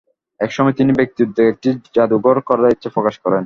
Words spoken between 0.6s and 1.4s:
তিনি ব্যক্তি